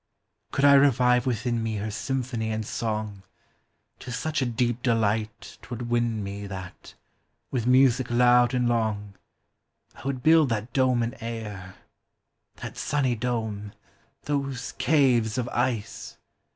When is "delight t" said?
4.81-5.69